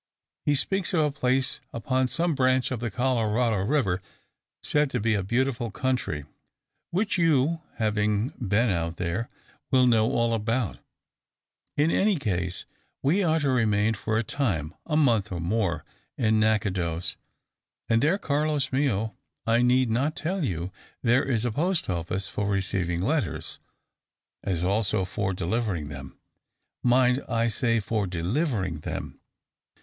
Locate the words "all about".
10.11-10.79